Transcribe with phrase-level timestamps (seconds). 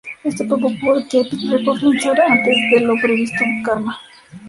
[0.23, 3.99] Esto provocó que Epic Records lanzara antes de lo previsto: "Karma".